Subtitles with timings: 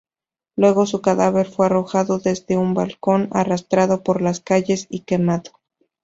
[0.55, 5.51] Luego su cadáver fue arrojado desde un balcón, arrastrado por las calles y quemado.